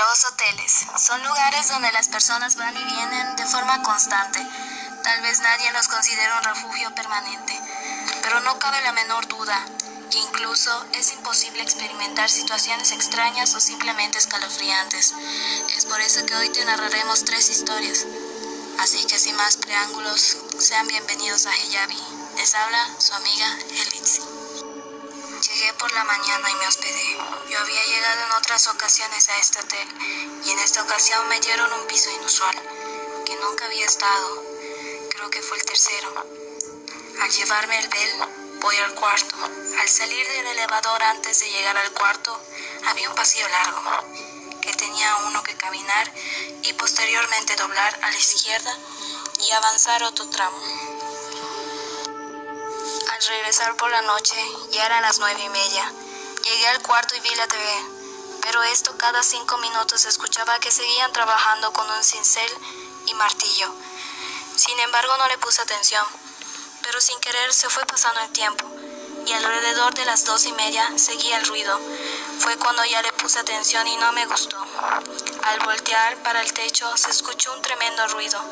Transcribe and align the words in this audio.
Los 0.00 0.24
hoteles 0.24 0.86
son 0.96 1.22
lugares 1.22 1.68
donde 1.68 1.92
las 1.92 2.08
personas 2.08 2.56
van 2.56 2.74
y 2.74 2.82
vienen 2.84 3.36
de 3.36 3.44
forma 3.44 3.82
constante. 3.82 4.40
Tal 5.04 5.20
vez 5.20 5.40
nadie 5.40 5.70
los 5.72 5.88
considere 5.88 6.32
un 6.38 6.44
refugio 6.44 6.94
permanente, 6.94 7.60
pero 8.22 8.40
no 8.40 8.58
cabe 8.58 8.80
la 8.80 8.92
menor 8.92 9.28
duda 9.28 9.62
que 10.10 10.18
incluso 10.18 10.86
es 10.94 11.12
imposible 11.12 11.62
experimentar 11.62 12.30
situaciones 12.30 12.92
extrañas 12.92 13.54
o 13.54 13.60
simplemente 13.60 14.16
escalofriantes. 14.16 15.12
Es 15.76 15.84
por 15.84 16.00
eso 16.00 16.24
que 16.24 16.34
hoy 16.34 16.48
te 16.48 16.64
narraremos 16.64 17.26
tres 17.26 17.50
historias. 17.50 18.06
Así 18.78 19.04
que 19.04 19.18
sin 19.18 19.36
más 19.36 19.58
preámbulos, 19.58 20.38
sean 20.58 20.88
bienvenidos 20.88 21.44
a 21.44 21.54
Heyabi. 21.54 22.02
Les 22.38 22.54
habla 22.54 22.88
su 22.98 23.12
amiga 23.12 23.58
Elitzi. 23.68 24.29
Por 25.78 25.92
la 25.92 26.04
mañana 26.04 26.50
y 26.50 26.54
me 26.56 26.66
hospedé. 26.66 27.16
Yo 27.48 27.58
había 27.58 27.84
llegado 27.84 28.26
en 28.26 28.32
otras 28.32 28.66
ocasiones 28.68 29.28
a 29.28 29.38
este 29.38 29.60
hotel 29.60 29.88
y 30.44 30.50
en 30.50 30.58
esta 30.58 30.82
ocasión 30.82 31.26
me 31.28 31.40
dieron 31.40 31.72
un 31.72 31.86
piso 31.86 32.10
inusual, 32.10 32.54
que 33.24 33.34
nunca 33.36 33.64
había 33.64 33.86
estado. 33.86 34.42
Creo 35.10 35.30
que 35.30 35.40
fue 35.40 35.56
el 35.56 35.64
tercero. 35.64 36.26
Al 37.22 37.30
llevarme 37.30 37.78
el 37.78 37.88
bel, 37.88 38.10
voy 38.60 38.76
al 38.76 38.94
cuarto. 38.94 39.36
Al 39.80 39.88
salir 39.88 40.26
del 40.28 40.46
elevador 40.48 41.02
antes 41.02 41.40
de 41.40 41.50
llegar 41.50 41.76
al 41.76 41.92
cuarto, 41.92 42.38
había 42.86 43.08
un 43.08 43.14
pasillo 43.14 43.48
largo, 43.48 43.82
que 44.60 44.74
tenía 44.74 45.16
uno 45.26 45.42
que 45.42 45.56
caminar 45.56 46.12
y 46.62 46.72
posteriormente 46.74 47.56
doblar 47.56 47.98
a 48.02 48.10
la 48.10 48.16
izquierda 48.18 48.76
y 49.38 49.50
avanzar 49.52 50.02
otro 50.02 50.28
tramo. 50.28 51.09
Al 53.20 53.26
regresar 53.26 53.76
por 53.76 53.90
la 53.90 54.00
noche, 54.00 54.34
ya 54.70 54.86
eran 54.86 55.02
las 55.02 55.18
nueve 55.18 55.42
y 55.44 55.48
media. 55.50 55.92
Llegué 56.42 56.68
al 56.68 56.80
cuarto 56.80 57.14
y 57.14 57.20
vi 57.20 57.34
la 57.34 57.46
TV, 57.46 57.84
pero 58.40 58.62
esto 58.62 58.96
cada 58.96 59.22
cinco 59.22 59.58
minutos 59.58 60.06
escuchaba 60.06 60.58
que 60.58 60.70
seguían 60.70 61.12
trabajando 61.12 61.70
con 61.74 61.90
un 61.90 62.02
cincel 62.02 62.50
y 63.04 63.12
martillo. 63.12 63.74
Sin 64.56 64.80
embargo, 64.80 65.14
no 65.18 65.28
le 65.28 65.36
puse 65.36 65.60
atención, 65.60 66.02
pero 66.82 66.98
sin 67.02 67.20
querer 67.20 67.52
se 67.52 67.68
fue 67.68 67.84
pasando 67.84 68.20
el 68.20 68.30
tiempo 68.30 68.64
y 69.26 69.32
alrededor 69.34 69.92
de 69.92 70.06
las 70.06 70.24
dos 70.24 70.46
y 70.46 70.52
media 70.52 70.90
seguía 70.96 71.36
el 71.36 71.46
ruido. 71.46 71.78
Fue 72.38 72.56
cuando 72.56 72.82
ya 72.86 73.02
le 73.02 73.12
puse 73.12 73.38
atención 73.38 73.86
y 73.86 73.96
no 73.96 74.12
me 74.12 74.24
gustó. 74.24 74.56
Al 75.42 75.60
voltear 75.60 76.16
para 76.22 76.40
el 76.40 76.50
techo 76.54 76.90
se 76.96 77.10
escuchó 77.10 77.52
un 77.52 77.60
tremendo 77.60 78.08
ruido, 78.08 78.42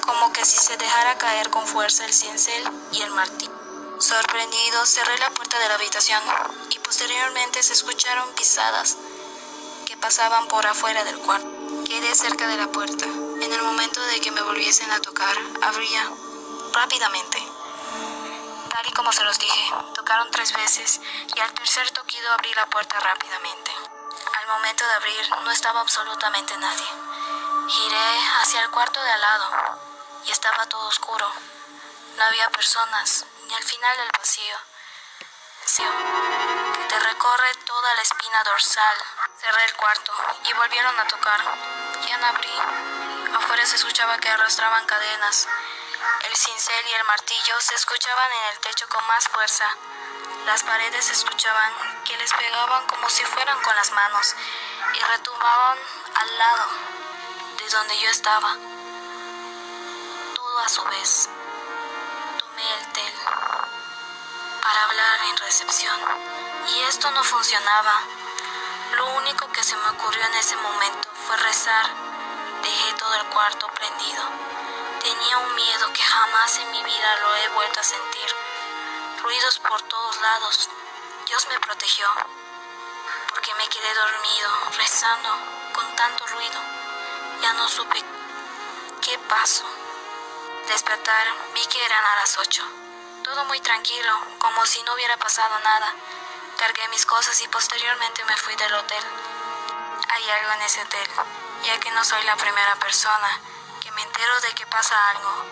como 0.00 0.32
que 0.32 0.42
si 0.46 0.56
se 0.56 0.78
dejara 0.78 1.18
caer 1.18 1.50
con 1.50 1.66
fuerza 1.66 2.06
el 2.06 2.14
cincel 2.14 2.64
y 2.92 3.02
el 3.02 3.10
martillo. 3.10 3.55
Sorprendido, 3.98 4.84
cerré 4.84 5.16
la 5.18 5.30
puerta 5.30 5.58
de 5.58 5.68
la 5.68 5.74
habitación 5.76 6.22
y 6.68 6.78
posteriormente 6.80 7.62
se 7.62 7.72
escucharon 7.72 8.30
pisadas 8.34 8.98
que 9.86 9.96
pasaban 9.96 10.48
por 10.48 10.66
afuera 10.66 11.02
del 11.04 11.18
cuarto. 11.18 11.48
Quedé 11.86 12.14
cerca 12.14 12.46
de 12.46 12.58
la 12.58 12.66
puerta. 12.68 13.06
En 13.06 13.50
el 13.50 13.62
momento 13.62 14.00
de 14.02 14.20
que 14.20 14.30
me 14.32 14.42
volviesen 14.42 14.90
a 14.90 15.00
tocar, 15.00 15.34
abría 15.62 16.10
rápidamente. 16.74 17.38
Tal 18.68 18.86
y 18.86 18.92
como 18.92 19.12
se 19.12 19.24
los 19.24 19.38
dije, 19.38 19.72
tocaron 19.94 20.30
tres 20.30 20.52
veces 20.52 21.00
y 21.34 21.40
al 21.40 21.52
tercer 21.54 21.90
toquido 21.92 22.30
abrí 22.32 22.52
la 22.52 22.66
puerta 22.66 23.00
rápidamente. 23.00 23.70
Al 24.40 24.46
momento 24.48 24.86
de 24.86 24.92
abrir 24.92 25.30
no 25.42 25.50
estaba 25.50 25.80
absolutamente 25.80 26.54
nadie. 26.58 26.88
Giré 27.68 28.20
hacia 28.42 28.60
el 28.60 28.70
cuarto 28.70 29.02
de 29.02 29.10
al 29.10 29.20
lado 29.22 29.46
y 30.26 30.30
estaba 30.30 30.66
todo 30.66 30.86
oscuro. 30.86 31.55
No 32.16 32.24
había 32.24 32.48
personas, 32.48 33.26
ni 33.46 33.54
al 33.54 33.62
final 33.62 33.96
del 33.98 34.10
pasillo. 34.10 34.56
Que 35.76 36.84
te 36.88 36.98
recorre 36.98 37.54
toda 37.66 37.94
la 37.94 38.00
espina 38.00 38.42
dorsal. 38.42 38.96
Cerré 39.38 39.64
el 39.66 39.74
cuarto 39.76 40.12
y 40.44 40.52
volvieron 40.54 40.98
a 40.98 41.06
tocar. 41.08 41.40
Ya 42.08 42.16
no 42.16 42.26
abrí. 42.28 42.58
Afuera 43.34 43.66
se 43.66 43.76
escuchaba 43.76 44.16
que 44.16 44.30
arrastraban 44.30 44.86
cadenas. 44.86 45.46
El 46.24 46.34
cincel 46.34 46.86
y 46.88 46.94
el 46.94 47.04
martillo 47.04 47.60
se 47.60 47.74
escuchaban 47.74 48.32
en 48.32 48.44
el 48.54 48.58
techo 48.60 48.88
con 48.88 49.06
más 49.08 49.28
fuerza. 49.28 49.76
Las 50.46 50.62
paredes 50.62 51.04
se 51.04 51.12
escuchaban 51.12 52.02
que 52.04 52.16
les 52.16 52.32
pegaban 52.32 52.86
como 52.86 53.10
si 53.10 53.24
fueran 53.24 53.60
con 53.60 53.76
las 53.76 53.90
manos 53.90 54.34
y 54.94 55.00
retumbaban 55.00 55.78
al 56.14 56.38
lado 56.38 56.66
de 57.58 57.68
donde 57.68 58.00
yo 58.00 58.08
estaba. 58.08 58.56
Todo 60.34 60.58
a 60.60 60.68
su 60.70 60.82
vez 60.84 61.28
el 62.62 62.92
tel 62.92 63.14
para 64.62 64.82
hablar 64.84 65.20
en 65.28 65.36
recepción 65.36 66.00
y 66.68 66.80
esto 66.84 67.10
no 67.10 67.22
funcionaba. 67.22 68.00
Lo 68.96 69.06
único 69.16 69.50
que 69.52 69.62
se 69.62 69.76
me 69.76 69.90
ocurrió 69.90 70.24
en 70.24 70.34
ese 70.34 70.56
momento 70.56 71.08
fue 71.26 71.36
rezar. 71.36 71.86
Dejé 72.62 72.92
todo 72.94 73.14
el 73.14 73.26
cuarto 73.26 73.68
prendido. 73.68 74.22
Tenía 75.00 75.38
un 75.38 75.54
miedo 75.54 75.92
que 75.92 76.02
jamás 76.02 76.58
en 76.58 76.70
mi 76.70 76.82
vida 76.82 77.16
lo 77.20 77.36
he 77.36 77.48
vuelto 77.50 77.80
a 77.80 77.84
sentir. 77.84 78.34
Ruidos 79.22 79.58
por 79.58 79.82
todos 79.82 80.20
lados. 80.20 80.70
Dios 81.26 81.46
me 81.48 81.60
protegió 81.60 82.08
porque 83.28 83.54
me 83.56 83.68
quedé 83.68 83.94
dormido, 83.94 84.50
rezando 84.78 85.28
con 85.74 85.94
tanto 85.94 86.26
ruido. 86.28 86.60
Ya 87.42 87.52
no 87.52 87.68
supe 87.68 88.02
qué 89.02 89.18
pasó 89.28 89.85
despertar 90.66 91.26
vi 91.54 91.64
que 91.66 91.84
eran 91.84 92.04
a 92.04 92.16
las 92.16 92.38
8. 92.38 92.62
Todo 93.24 93.44
muy 93.44 93.60
tranquilo, 93.60 94.12
como 94.38 94.66
si 94.66 94.82
no 94.82 94.94
hubiera 94.94 95.16
pasado 95.16 95.58
nada. 95.60 95.94
Cargué 96.58 96.88
mis 96.88 97.06
cosas 97.06 97.40
y 97.42 97.48
posteriormente 97.48 98.24
me 98.24 98.36
fui 98.36 98.54
del 98.56 98.74
hotel. 98.74 99.04
Hay 100.08 100.30
algo 100.30 100.52
en 100.52 100.62
ese 100.62 100.82
hotel, 100.82 101.08
ya 101.64 101.78
que 101.80 101.90
no 101.92 102.04
soy 102.04 102.22
la 102.24 102.36
primera 102.36 102.74
persona 102.76 103.40
que 103.80 103.90
me 103.92 104.02
entero 104.02 104.40
de 104.40 104.54
que 104.54 104.66
pasa 104.66 104.94
algo. 105.10 105.44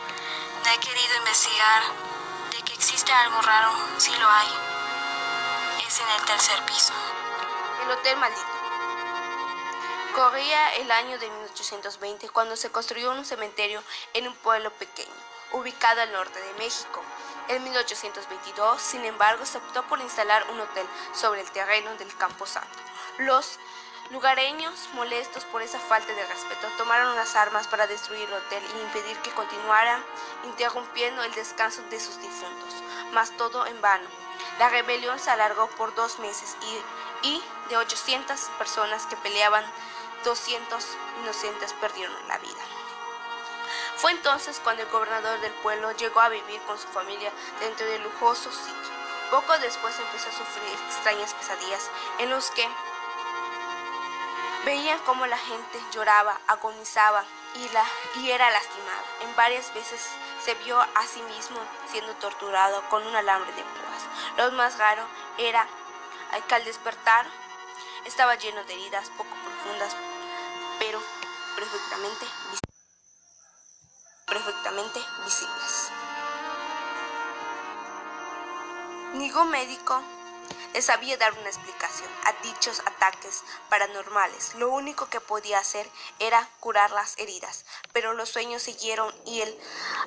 No 0.65 0.71
he 0.71 0.79
querido 0.79 1.17
investigar 1.17 1.83
de 2.51 2.63
que 2.63 2.75
existe 2.75 3.13
algo 3.13 3.41
raro, 3.43 3.73
si 3.99 4.15
lo 4.17 4.29
hay. 4.29 4.49
Es 5.87 6.01
en 6.01 6.09
el 6.09 6.25
tercer 6.25 6.65
piso. 6.67 6.93
El 7.83 7.91
Hotel 7.91 8.17
Maldito. 8.17 8.54
Corría 10.15 10.77
el 10.77 10.93
año 10.93 11.19
de 11.19 11.29
1820 11.29 12.29
cuando 12.29 12.55
se 12.55 12.71
construyó 12.71 13.11
un 13.11 13.25
cementerio 13.25 13.83
en 14.13 14.29
un 14.29 14.35
pueblo 14.37 14.71
pequeño, 14.71 15.11
ubicado 15.51 16.03
al 16.03 16.13
norte 16.13 16.41
de 16.41 16.53
México. 16.53 17.03
En 17.49 17.65
1822, 17.65 18.81
sin 18.81 19.05
embargo, 19.05 19.45
se 19.45 19.59
optó 19.59 19.83
por 19.89 19.99
instalar 19.99 20.47
un 20.53 20.61
hotel 20.61 20.87
sobre 21.13 21.41
el 21.41 21.51
terreno 21.51 21.93
del 21.97 22.17
Campo 22.17 22.47
Santo. 22.47 22.79
Los 23.19 23.59
lugareños, 24.13 24.89
molestos 24.93 25.45
por 25.47 25.63
esa 25.63 25.81
falta 25.81 26.13
de 26.13 26.27
respeto, 26.27 26.69
tomaron 26.79 27.17
las 27.17 27.35
armas 27.35 27.67
para 27.67 27.89
destruir 27.89 28.29
el 28.29 28.35
hotel 28.35 28.63
y 28.77 28.81
impedir 28.83 29.17
que 29.19 29.35
continuara 29.35 30.01
interrumpiendo 30.45 31.25
el 31.25 31.35
descanso 31.35 31.83
de 31.91 31.99
sus 31.99 32.21
difuntos, 32.21 32.73
mas 33.13 33.37
todo 33.37 33.67
en 33.67 33.81
vano. 33.81 34.07
La 34.61 34.69
rebelión 34.69 35.19
se 35.19 35.31
alargó 35.31 35.67
por 35.71 35.93
dos 35.97 36.21
meses 36.21 36.57
y, 37.23 37.29
y 37.29 37.43
de 37.69 37.77
800 37.79 38.39
personas 38.59 39.07
que 39.07 39.17
peleaban 39.17 39.65
200 40.25 40.85
inocentes 41.23 41.73
perdieron 41.75 42.17
la 42.29 42.39
vida. 42.39 42.63
Fue 43.97 44.11
entonces 44.11 44.61
cuando 44.63 44.83
el 44.83 44.89
gobernador 44.89 45.41
del 45.41 45.53
pueblo 45.53 45.93
llegó 45.93 46.21
a 46.21 46.29
vivir 46.29 46.61
con 46.63 46.79
su 46.79 46.89
familia 46.89 47.31
dentro 47.61 47.87
del 47.87 48.03
lujoso 48.03 48.51
sitio. 48.51 48.95
Poco 49.31 49.57
después 49.59 49.99
empezó 49.99 50.29
a 50.29 50.33
sufrir 50.33 50.79
extrañas 50.87 51.35
pesadillas 51.35 51.91
en 52.19 52.31
los 52.31 52.51
que 52.51 52.69
veía 54.65 54.99
cómo 55.07 55.27
la 55.27 55.39
gente 55.39 55.81
lloraba, 55.93 56.41
agonizaba 56.47 57.25
y, 57.55 57.69
la, 57.71 57.85
y 58.17 58.31
era 58.31 58.51
lastimada. 58.51 59.05
En 59.23 59.37
varias 59.37 59.73
veces 59.75 60.11
se 60.45 60.55
vio 60.57 60.81
a 60.81 61.07
sí 61.07 61.23
mismo 61.23 61.59
siendo 61.91 62.15
torturado 62.17 62.83
con 62.89 63.07
un 63.07 63.15
alambre 63.15 63.53
de 63.53 63.63
púas. 63.63 64.03
Lo 64.37 64.53
más 64.53 64.79
raro 64.79 65.07
era 65.39 65.67
que 66.49 66.55
al 66.55 66.65
despertar 66.65 67.27
estaba 68.05 68.35
lleno 68.35 68.65
de 68.65 68.75
heridas 68.75 69.09
poco 69.11 69.35
profundas 69.45 69.97
pero 70.85 71.01
perfectamente, 71.57 72.27
perfectamente 74.27 75.01
visibles. 75.25 75.91
Ningún 79.15 79.49
médico 79.51 80.03
sabía 80.81 81.17
dar 81.17 81.33
una 81.39 81.49
explicación 81.49 82.11
a 82.25 82.33
dichos 82.43 82.81
ataques 82.81 83.45
paranormales. 83.71 84.57
Lo 84.57 84.69
único 84.69 85.07
que 85.07 85.21
podía 85.21 85.59
hacer 85.59 85.89
era 86.19 86.47
curar 86.61 86.91
las 86.91 87.19
heridas, 87.19 87.65
pero 87.95 88.13
los 88.13 88.29
sueños 88.29 88.63
siguieron 88.63 89.15
y 89.25 89.41
el 89.41 89.59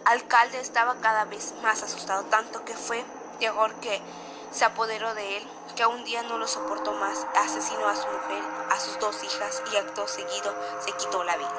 alcalde 0.05 0.59
estaba 0.59 1.01
cada 1.01 1.25
vez 1.25 1.53
más 1.63 1.81
asustado, 1.81 2.25
tanto 2.25 2.63
que 2.65 2.75
fue 2.75 3.03
terror 3.39 3.73
que 3.79 3.99
se 4.51 4.65
apoderó 4.65 5.13
de 5.13 5.37
él, 5.37 5.47
que 5.75 5.85
un 5.85 6.03
día 6.03 6.23
no 6.23 6.37
lo 6.37 6.47
soportó 6.47 6.93
más, 6.93 7.25
asesinó 7.35 7.87
a 7.87 7.95
su 7.95 8.07
mujer, 8.07 8.43
a 8.69 8.79
sus 8.79 8.99
dos 8.99 9.23
hijas 9.23 9.63
y 9.71 9.75
acto 9.77 10.07
seguido 10.07 10.55
se 10.79 10.91
quitó 10.93 11.23
la 11.23 11.37
vida. 11.37 11.49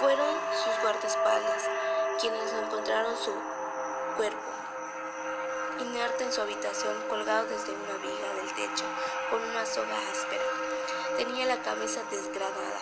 Fueron 0.00 0.34
sus 0.64 0.82
guardaespaldas 0.82 1.64
quienes 2.20 2.52
encontraron 2.52 3.16
su 3.16 3.32
cuerpo 4.16 4.48
inerte 5.80 6.24
en 6.24 6.32
su 6.32 6.40
habitación, 6.40 6.94
colgado 7.08 7.46
desde 7.46 7.72
una 7.72 7.94
viga 8.02 8.34
del 8.34 8.52
techo, 8.54 8.84
con 9.30 9.42
una 9.42 9.64
soga 9.64 9.96
áspera. 10.10 10.44
Tenía 11.16 11.46
la 11.46 11.62
cabeza 11.62 12.00
desgradada 12.10 12.80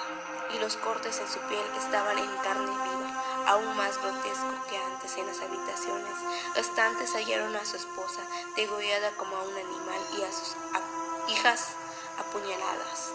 y 0.55 0.59
los 0.59 0.77
cortes 0.77 1.19
en 1.21 1.29
su 1.29 1.39
piel 1.41 1.65
estaban 1.77 2.19
en 2.19 2.37
carne 2.39 2.71
viva, 2.71 3.06
aún 3.47 3.77
más 3.77 3.97
grotesco 3.99 4.53
que 4.69 4.77
antes 4.77 5.17
en 5.17 5.27
las 5.27 5.41
habitaciones. 5.41 6.15
Restantes 6.55 7.15
hallaron 7.15 7.55
a 7.57 7.65
su 7.65 7.77
esposa 7.77 8.21
degollada 8.57 9.11
como 9.17 9.37
a 9.37 9.43
un 9.43 9.55
animal 9.55 10.01
y 10.19 10.23
a 10.23 10.33
sus 10.33 10.57
hijas 11.29 11.71
apuñaladas. 12.19 13.13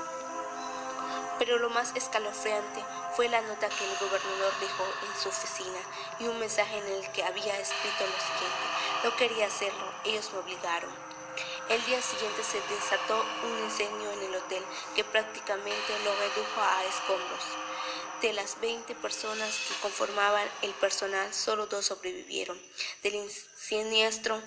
Pero 1.37 1.57
lo 1.57 1.69
más 1.69 1.91
escalofriante 1.95 2.83
fue 3.15 3.27
la 3.27 3.41
nota 3.41 3.67
que 3.67 3.83
el 3.83 3.97
gobernador 3.97 4.53
dejó 4.59 4.85
en 5.07 5.21
su 5.21 5.29
oficina 5.29 5.79
y 6.19 6.27
un 6.27 6.39
mensaje 6.39 6.77
en 6.77 6.87
el 6.87 7.11
que 7.11 7.23
había 7.23 7.57
escrito 7.59 8.05
lo 8.05 8.19
siguiente. 8.19 8.65
No 9.03 9.15
quería 9.15 9.47
hacerlo, 9.47 9.91
ellos 10.05 10.31
me 10.33 10.39
obligaron. 10.39 10.91
El 11.69 11.83
día 11.85 12.01
siguiente 12.01 12.43
se 12.43 12.61
desató 12.73 13.23
un 13.43 13.63
incendio 13.63 14.11
en 14.11 14.23
el 14.23 14.30
que 14.95 15.03
prácticamente 15.03 15.99
lo 16.03 16.13
redujo 16.15 16.61
a 16.61 16.83
escombros. 16.85 17.43
De 18.21 18.33
las 18.33 18.61
20 18.61 18.93
personas 18.95 19.57
que 19.67 19.73
conformaban 19.81 20.47
el 20.61 20.71
personal, 20.73 21.33
solo 21.33 21.65
dos 21.65 21.87
sobrevivieron 21.87 22.59
del 23.01 23.31
siniestro 23.57 24.39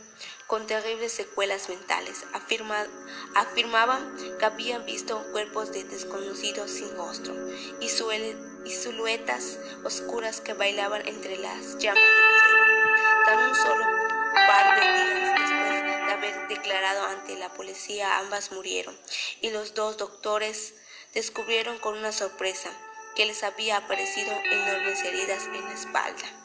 con 0.46 0.66
terribles 0.66 1.12
secuelas 1.12 1.68
mentales. 1.68 2.24
afirmaban 3.34 4.16
que 4.38 4.44
habían 4.44 4.84
visto 4.86 5.24
cuerpos 5.32 5.72
de 5.72 5.82
desconocidos 5.84 6.70
sin 6.70 6.96
rostro 6.96 7.34
y, 7.80 7.88
siluetas 7.88 9.58
oscuras 9.84 10.40
que 10.40 10.52
bailaban 10.52 11.06
entre 11.08 11.36
las 11.38 11.76
llamas 11.78 12.02
del 12.02 12.40
fuego. 12.40 12.64
Tan 13.26 13.38
un 13.48 13.54
solo 13.56 13.84
par 14.46 14.80
de 14.80 15.23
declarado 16.48 17.04
ante 17.06 17.36
la 17.36 17.52
policía, 17.52 18.18
ambas 18.18 18.52
murieron 18.52 18.98
y 19.40 19.50
los 19.50 19.74
dos 19.74 19.96
doctores 19.96 20.74
descubrieron 21.12 21.78
con 21.78 21.96
una 21.96 22.12
sorpresa 22.12 22.70
que 23.14 23.26
les 23.26 23.42
había 23.42 23.78
aparecido 23.78 24.32
enormes 24.50 25.02
heridas 25.04 25.46
en 25.46 25.64
la 25.64 25.72
espalda. 25.72 26.43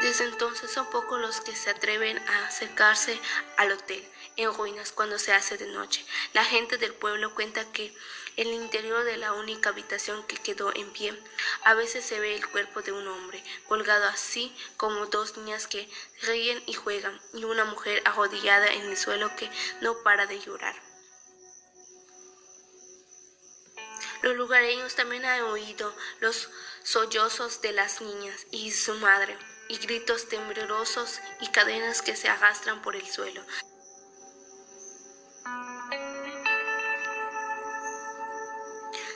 Desde 0.00 0.24
entonces 0.24 0.70
son 0.70 0.88
pocos 0.90 1.20
los 1.20 1.40
que 1.40 1.56
se 1.56 1.70
atreven 1.70 2.18
a 2.28 2.46
acercarse 2.46 3.18
al 3.56 3.72
hotel 3.72 4.08
en 4.36 4.54
ruinas 4.54 4.92
cuando 4.92 5.18
se 5.18 5.32
hace 5.32 5.58
de 5.58 5.66
noche. 5.66 6.04
La 6.32 6.44
gente 6.44 6.78
del 6.78 6.94
pueblo 6.94 7.34
cuenta 7.34 7.70
que 7.72 7.92
en 8.36 8.46
el 8.46 8.54
interior 8.54 9.02
de 9.02 9.16
la 9.16 9.32
única 9.32 9.70
habitación 9.70 10.24
que 10.28 10.36
quedó 10.36 10.72
en 10.72 10.92
pie, 10.92 11.20
a 11.64 11.74
veces 11.74 12.04
se 12.04 12.20
ve 12.20 12.36
el 12.36 12.46
cuerpo 12.48 12.80
de 12.82 12.92
un 12.92 13.08
hombre 13.08 13.42
colgado 13.66 14.06
así 14.06 14.54
como 14.76 15.06
dos 15.06 15.36
niñas 15.36 15.66
que 15.66 15.90
ríen 16.22 16.62
y 16.66 16.74
juegan 16.74 17.20
y 17.34 17.42
una 17.42 17.64
mujer 17.64 18.00
arrodillada 18.04 18.68
en 18.68 18.82
el 18.82 18.96
suelo 18.96 19.34
que 19.34 19.50
no 19.80 20.00
para 20.04 20.26
de 20.26 20.38
llorar. 20.38 20.76
Los 24.22 24.36
lugareños 24.36 24.94
también 24.94 25.24
han 25.24 25.42
oído 25.42 25.92
los 26.20 26.48
sollozos 26.84 27.60
de 27.60 27.72
las 27.72 28.00
niñas 28.00 28.46
y 28.52 28.70
su 28.70 28.94
madre, 28.94 29.36
y 29.68 29.76
gritos 29.78 30.28
temblorosos 30.28 31.20
y 31.40 31.48
cadenas 31.48 32.02
que 32.02 32.16
se 32.16 32.28
arrastran 32.28 32.82
por 32.82 32.96
el 32.96 33.06
suelo. 33.06 33.42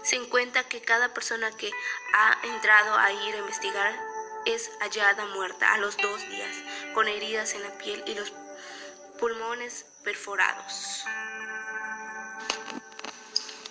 Se 0.03 0.17
encuentra 0.17 0.65
que 0.65 0.83
cada 0.83 1.15
persona 1.15 1.51
que 1.57 1.71
ha 2.15 2.39
entrado 2.43 2.97
a 2.99 3.13
ir 3.13 3.35
a 3.35 3.39
investigar 3.39 3.99
es 4.45 4.71
hallada 4.81 5.27
muerta 5.27 5.73
a 5.73 5.79
los 5.79 5.97
dos 5.97 6.21
días, 6.29 6.57
con 6.95 7.09
heridas 7.09 7.55
en 7.55 7.63
la 7.63 7.79
piel 7.79 8.03
y 8.07 8.15
los 8.15 8.33
pulmones 9.19 9.87
perforados. 10.03 11.05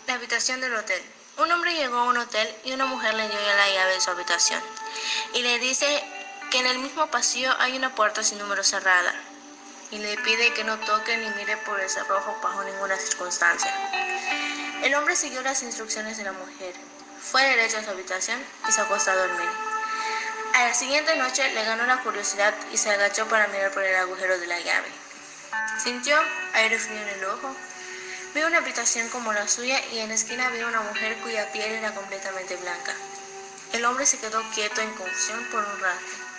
La 0.08 0.16
habitación 0.16 0.62
del 0.62 0.74
hotel. 0.74 1.02
Un 1.38 1.52
hombre 1.52 1.74
llegó 1.76 1.98
a 1.98 2.04
un 2.04 2.18
hotel 2.18 2.48
y 2.64 2.72
una 2.72 2.86
mujer 2.86 3.14
le 3.14 3.28
dio 3.28 3.40
la 3.40 3.70
llave 3.70 3.94
de 3.94 4.02
su 4.02 4.10
habitación 4.10 4.62
y 5.34 5.42
le 5.42 5.60
dice 5.60 6.04
que 6.52 6.60
en 6.60 6.68
el 6.68 6.80
mismo 6.80 7.08
pasillo 7.08 7.56
hay 7.60 7.78
una 7.78 7.96
puerta 7.96 8.24
sin 8.24 8.38
número 8.38 8.64
cerrada 8.64 9.14
y 9.90 9.98
le 9.98 10.18
pide 10.18 10.54
que 10.54 10.66
no 10.66 10.78
toque 10.80 11.18
ni 11.18 11.30
mire 11.32 11.56
por 11.58 11.80
el 11.80 11.90
cerrojo 11.90 12.38
bajo 12.44 12.64
ninguna 12.64 12.98
circunstancia. 12.98 13.74
El 14.84 14.94
hombre 14.96 15.16
siguió 15.16 15.42
las 15.42 15.64
instrucciones 15.64 16.18
de 16.18 16.26
la 16.26 16.34
mujer, 16.34 16.74
fue 17.22 17.42
derecho 17.44 17.78
a 17.78 17.84
su 17.84 17.90
habitación 17.90 18.40
y 18.68 18.72
se 18.72 18.82
acostó 18.82 19.12
a 19.12 19.16
dormir. 19.16 19.50
A 20.56 20.66
la 20.66 20.74
siguiente 20.74 21.16
noche 21.16 21.50
le 21.54 21.64
ganó 21.64 21.86
la 21.86 22.04
curiosidad 22.04 22.54
y 22.74 22.78
se 22.78 22.92
agachó 22.92 23.28
para 23.28 23.48
mirar 23.48 23.72
por 23.72 23.84
el 23.84 23.96
agujero 23.96 24.38
de 24.38 24.48
la 24.48 24.60
llave. 24.60 24.90
Sintió 25.82 26.18
aire 26.54 26.78
frío 26.78 27.02
en 27.02 27.08
el 27.08 27.26
ojo 27.26 27.56
Vio 28.34 28.48
una 28.48 28.60
habitación 28.60 29.10
como 29.10 29.34
la 29.34 29.46
suya 29.46 29.78
y 29.92 30.00
en 30.00 30.08
la 30.08 30.16
esquina 30.16 30.50
vio 30.52 30.66
una 30.66 30.80
mujer 30.80 31.18
cuya 31.18 31.52
piel 31.52 31.70
era 31.70 31.94
completamente 31.94 32.56
blanca. 32.56 32.94
El 33.74 33.84
hombre 33.84 34.06
se 34.06 34.20
quedó 34.20 34.42
quieto 34.54 34.80
en 34.80 34.94
confusión 34.94 35.44
por 35.52 35.60
un 35.66 35.80
rato. 35.82 36.31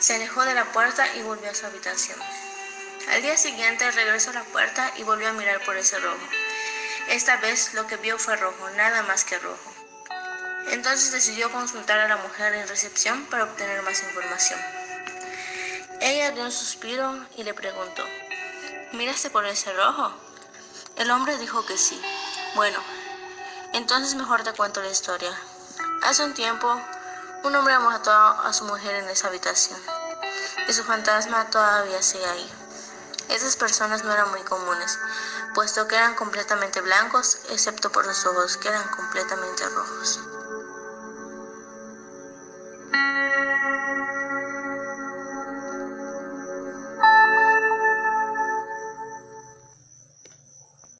Se 0.00 0.14
alejó 0.14 0.42
de 0.46 0.54
la 0.54 0.64
puerta 0.72 1.06
y 1.14 1.22
volvió 1.22 1.50
a 1.50 1.54
su 1.54 1.66
habitación. 1.66 2.18
Al 3.10 3.20
día 3.20 3.36
siguiente 3.36 3.90
regresó 3.90 4.30
a 4.30 4.34
la 4.34 4.44
puerta 4.44 4.90
y 4.96 5.02
volvió 5.02 5.28
a 5.28 5.34
mirar 5.34 5.62
por 5.62 5.76
ese 5.76 5.98
rojo. 5.98 6.26
Esta 7.08 7.36
vez 7.36 7.74
lo 7.74 7.86
que 7.86 7.98
vio 7.98 8.18
fue 8.18 8.36
rojo, 8.36 8.70
nada 8.70 9.02
más 9.02 9.24
que 9.24 9.38
rojo. 9.38 9.74
Entonces 10.68 11.12
decidió 11.12 11.52
consultar 11.52 11.98
a 11.98 12.08
la 12.08 12.16
mujer 12.16 12.54
en 12.54 12.66
recepción 12.66 13.26
para 13.26 13.44
obtener 13.44 13.82
más 13.82 14.02
información. 14.02 14.58
Ella 16.00 16.30
dio 16.30 16.44
un 16.44 16.52
suspiro 16.52 17.26
y 17.36 17.42
le 17.42 17.52
preguntó, 17.52 18.02
¿miraste 18.92 19.28
por 19.28 19.44
ese 19.44 19.70
rojo? 19.74 20.14
El 20.96 21.10
hombre 21.10 21.36
dijo 21.36 21.66
que 21.66 21.76
sí. 21.76 22.00
Bueno, 22.54 22.78
entonces 23.74 24.14
mejor 24.14 24.44
te 24.44 24.54
cuento 24.54 24.80
la 24.80 24.88
historia. 24.88 25.36
Hace 26.04 26.24
un 26.24 26.32
tiempo, 26.32 26.80
un 27.44 27.54
hombre 27.54 27.78
mató 27.80 28.12
a 28.12 28.50
su 28.54 28.64
mujer 28.64 28.94
en 28.94 29.08
esa 29.10 29.28
habitación 29.28 29.78
y 30.68 30.72
su 30.72 30.84
fantasma 30.84 31.50
todavía 31.50 32.02
sigue 32.02 32.26
ahí. 32.26 32.52
Esas 33.28 33.56
personas 33.56 34.04
no 34.04 34.12
eran 34.12 34.30
muy 34.30 34.42
comunes, 34.42 34.98
puesto 35.54 35.86
que 35.86 35.96
eran 35.96 36.14
completamente 36.14 36.80
blancos, 36.80 37.38
excepto 37.50 37.92
por 37.92 38.04
sus 38.06 38.26
ojos 38.26 38.56
que 38.56 38.68
eran 38.68 38.88
completamente 38.88 39.68
rojos. 39.68 40.20